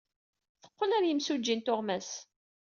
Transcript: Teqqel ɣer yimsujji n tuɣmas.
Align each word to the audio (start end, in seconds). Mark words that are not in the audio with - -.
Teqqel 0.63 0.91
ɣer 0.93 1.03
yimsujji 1.05 1.55
n 1.55 1.59
tuɣmas. 1.65 2.09